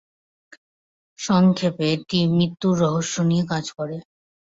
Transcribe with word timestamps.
সংক্ষেপে, 1.19 1.85
এটি 1.95 2.19
মৃত্যুর 2.31 2.75
রহস্য 2.83 3.15
নিয়ে 3.29 3.43
কাজ 3.47 3.65
করে। 3.77 3.97